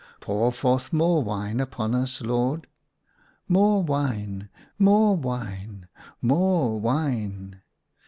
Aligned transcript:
"Pour 0.19 0.51
forth 0.51 0.91
more 0.91 1.21
wine 1.21 1.59
upon 1.59 1.93
us, 1.93 2.21
Lord." 2.21 2.65
*' 3.09 3.17
More 3.47 3.83
wine."" 3.83 4.49
More 4.79 5.15
wine."" 5.15 5.89
More 6.23 6.79
wine 6.79 7.61